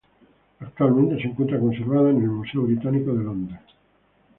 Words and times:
Actualmente 0.59 1.21
se 1.21 1.27
encuentra 1.27 1.59
conservada 1.59 2.09
en 2.09 2.23
el 2.23 2.29
Museo 2.31 2.63
Británico 2.63 3.13
de 3.13 3.23
Londres. 3.23 3.59